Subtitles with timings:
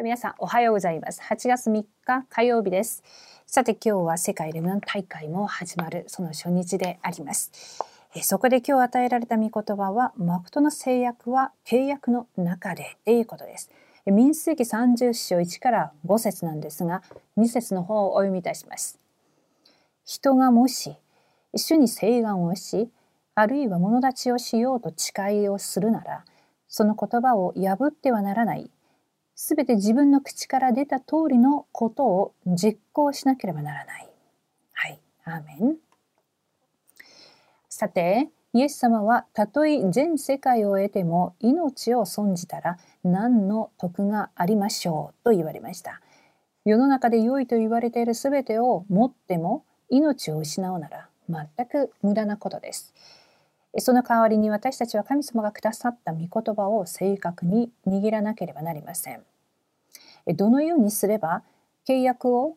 [0.00, 1.20] 皆さんおはようございます。
[1.20, 3.02] 8月3日火曜日です。
[3.46, 7.50] さて今日は世界レムナン大会も始まるその初日であります。
[8.14, 13.72] えそこで今日与えられた御言葉は、誠の制約は契約の中でということです。
[14.06, 17.02] 民数記30章1から5節なんですが、
[17.36, 19.00] 2節の方をお読みいたします。
[20.04, 20.94] 人がもし、
[21.56, 22.88] 主に請願をし、
[23.34, 26.24] あるいは物立ちをしようと誓いをするなら、
[26.68, 28.70] その言葉を破ってはならない。
[29.40, 34.08] すべて自分の口から出た通りのことを実行しなければならない。
[34.72, 35.76] はい、アーメン。
[37.68, 46.00] さて、イエス様はたとえ全世界を得ても命を損じたら何の得がありましょうと言われました。
[46.64, 52.92] 世の中で良いと言われているすべてを持っても命を失うなら全く無駄なことです。
[53.76, 59.22] その代わりに私たちは神様がくださった御言葉を正確に握らなければなりません。
[60.34, 61.42] どのようにすれば
[61.86, 62.56] 契約を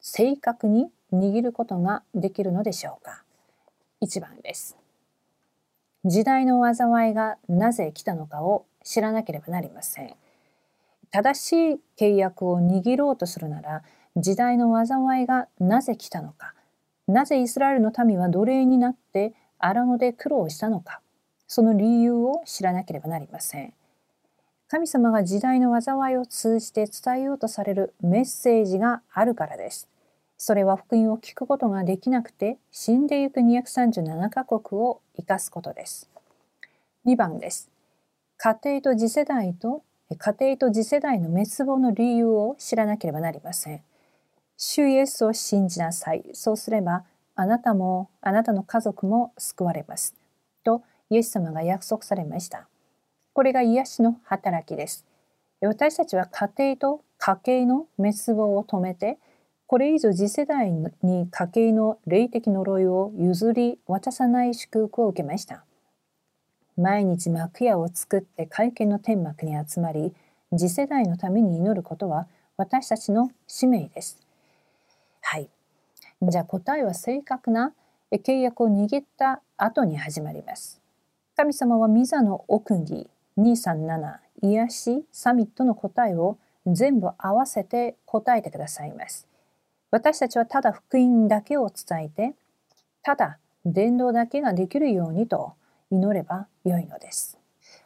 [0.00, 3.22] 正確に握ることができるのでしょうか
[4.02, 4.76] ？1番です。
[6.04, 10.14] 時代の災いがなぜ来たのかを知らなければなりません。
[11.12, 13.82] 正しい契約を握ろうとするなら
[14.16, 16.54] 時代の災いがなぜ来たのか
[17.06, 21.02] なぜイスラエルの民は奴隷になって荒野で苦労したのか
[21.46, 23.74] その理由を知らなければなりません。
[24.72, 29.90] 神様が時代の災いを通じて伝えようとされるメッセージがあるからです。
[30.38, 36.08] それは福音を聞くことができなくて死んでゆく237カ国を生かすことです。
[37.04, 37.70] 2番です。
[38.38, 43.82] 家庭と次世代と家庭と次世代の滅亡の理由を知らなければなりません。
[44.56, 46.24] 主イエスを信じなさい。
[46.32, 50.14] そうすればあなたもあなたの家族も救われます。
[50.64, 52.68] とイエス様が約束されました。
[53.34, 55.06] これが癒しの働きです。
[55.62, 59.18] 私たちは家庭と家計の滅亡を止めて、
[59.66, 65.64] これ以上次世代に家計の霊的呪いを譲り渡さない祝福を受けました。
[66.76, 70.12] 毎日幕屋を作って会見の天幕に集まり、
[70.50, 72.26] 次世代のために祈ることは
[72.58, 74.20] 私たちの使命です。
[75.22, 75.48] はい。
[76.20, 77.72] じゃあ答えは正確な
[78.12, 80.82] 契約を握った後に始まります。
[81.34, 89.26] 神様はミザの奥に237癒しサミットの答えを全部合わせて答えてくださいます。
[89.90, 92.34] 私たちはただ福音だけを伝えて、
[93.02, 95.54] ただ伝道だけができるようにと
[95.90, 97.38] 祈ればよいのです。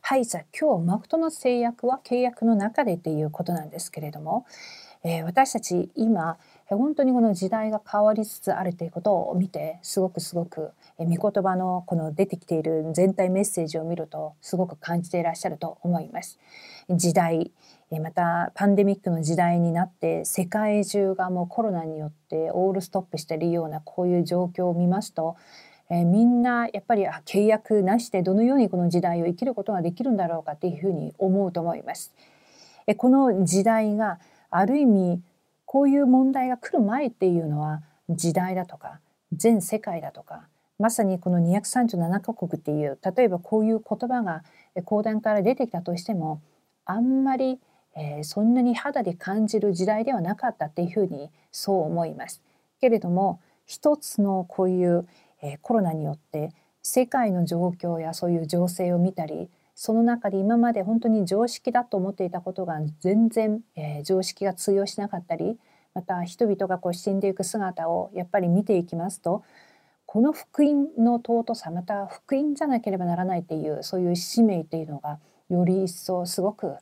[0.02, 4.46] はい、じゃあ今日、マクトの制約は契約の中でっていうことなんですけれども、
[5.02, 16.38] えー、私たち今、本当にこの時代が変わりつつあるということを見てすごくすごく御言葉のこの出てきている全体メッセージを見るとすごく感じていらっしゃると思います。
[16.88, 17.52] 時代
[18.00, 25.36] またパンデミックの時代になって世界中がもうコロナによってオールストップしているようなこういう状況を見ますと
[25.88, 32.12] えみんなやっぱりあ契約なしでどのようにこの時代を生きることができるんだろうかっていうふうに思うと思います。
[32.88, 34.18] えこの時代が
[34.50, 35.22] ある意味
[35.64, 39.00] こういう問題が来る前っていうのは時代だとか
[39.32, 44.42] 全世界だとかまさにこの237カ国っていう例えばこういう言葉が
[44.84, 46.42] 講談から出てきたとしても
[46.84, 47.58] あんまり、
[47.96, 52.42] えー、そんなに肌で感じる時代ではなかったっていうふうにそう思います。
[52.80, 55.08] けれども一つのこういう、
[55.42, 65.58] えー、コロナによって世界の状況やそういう情勢を見たりその中で今まで本当に常識だと思っていたことが全然、えー、常識が通用しなかったり
[65.94, 69.42] また人々がこう死んでいく姿をやっぱり見ていきますと
[70.16, 75.18] この福音の尊さまた福音じゃなければならないっていうそういう使命っていうのが
[75.50, 76.76] より一層すごく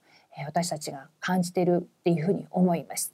[0.46, 3.12] 私たちが感じているっていうふうに思います。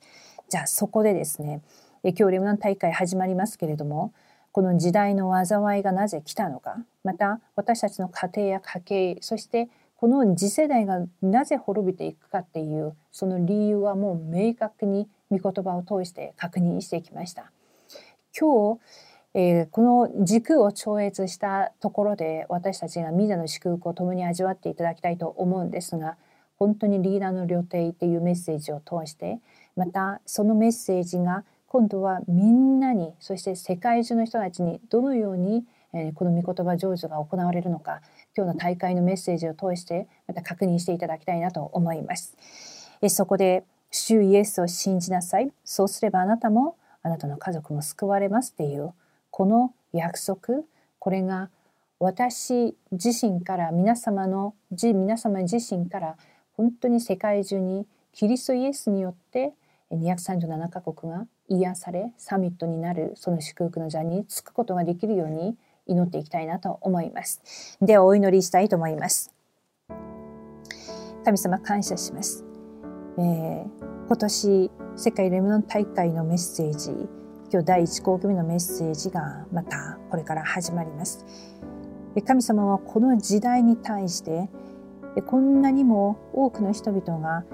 [0.50, 1.62] じゃあそこでですね
[2.02, 4.12] 今日レムナン大会始まりますけれども
[4.52, 17.50] この時代の災いがなぜ来たのかまた私たちの家庭や家計そしてこの次世代がなぜ滅びていくかっていうその理由はもう明確に御言葉を通して確認してきました。
[18.38, 18.80] 今日、
[19.34, 26.16] えー、この軸を超越したところで私たちがミザの祝福を共に味わっていただきたいと思うんですが
[26.56, 29.38] 本当にリーダーの料亭っていうメッセージを通して
[29.76, 38.00] またそのメッセージが今度はみんなにそして世界中の人たちにどのようにえこの御言葉成就が行われるのか
[38.36, 42.36] 今日の大会のメッセージを通してまた確認していただきたいなと思います。
[43.02, 48.92] えそこで主イエスを信じなさいそうすればあなたもあなたの家族も救われますっていう
[49.30, 50.64] この約束
[50.98, 51.50] これが
[51.98, 56.16] 私自身から皆様の皆様自身から
[56.56, 59.52] 本当に世界中にキリストイエスによって
[59.92, 65.56] 237カ国が癒されサミットになるその祝福の座につくことができるように
[65.86, 67.76] 祈っていきたいなと思います。
[67.82, 69.34] ではお祈りしたいと思います。
[71.24, 72.44] 神様感謝します。
[73.18, 77.08] えー、今年世界レムノン大会のメッセージ
[77.52, 81.26] 今日第1項組のメッセージがまたこれから始まります。
[82.24, 84.48] 神様はこの時代に対して
[85.26, 87.44] こんなにも多くの人々が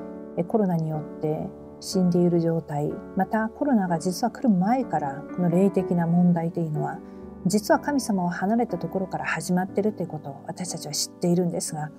[0.45, 1.49] コロナによって
[1.81, 6.99] 死んでいる状態またコロナが実は来る前からこの霊的な問題というのは
[7.47, 11.91] 実は神様を離れたところから始まっているということを私たちは知っているんですが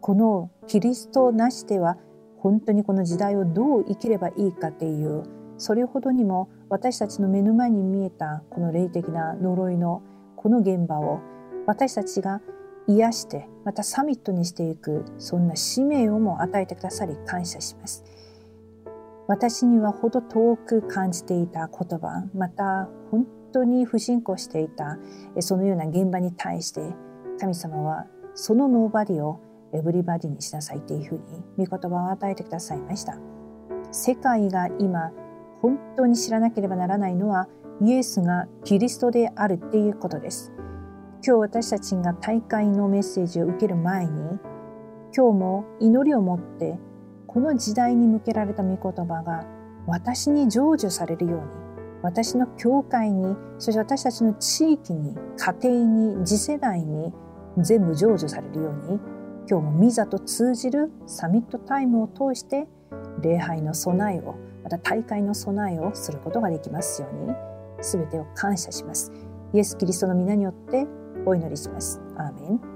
[0.00, 1.96] このキリストなしでは
[2.38, 5.24] 本当にこの時代をどう生きればいいかという
[5.58, 10.02] それほどにも私たちの目の前に見えたこの霊的な呪いの
[10.36, 11.20] この現場を
[11.66, 12.40] 私たちが
[12.88, 18.04] 癒してまたサミットにしていくそんな使命をも与えてくださり感謝します。
[19.28, 24.98] 私にはほど遠く感じていた言葉また本当に不信仰していた
[25.40, 26.80] そのような現場に対して
[27.40, 29.40] 神様はそのノーバディを
[29.74, 31.18] エブリバディにしなさいというふう
[31.58, 33.18] に御言葉を与えてくださいました
[33.90, 35.10] 世界が今
[35.66, 37.48] 本当に知らなければならないのは
[37.82, 40.52] イエスがキリストであるっていうことです。
[41.26, 44.12] 今日私たちが大会のメッセージを受ける前に
[45.16, 46.78] 今日も祈りを持って
[47.26, 49.44] この時代に向けられた御言葉が
[49.88, 51.46] 私に成就されるように
[52.02, 55.84] 私の教会にそして私たちの地域に家庭
[56.20, 57.12] に次世代に
[57.58, 59.00] 全部成就されるように
[59.50, 62.68] 今日もミザと通じるサミットタイムを通して
[63.22, 64.36] 礼拝の備えを
[64.66, 67.32] また大会の備えをすることができますように
[67.82, 69.12] 全てを感謝します。
[69.52, 70.88] イエス・キリストの皆によって
[71.24, 72.00] お祈りします。
[72.16, 72.75] アーメン。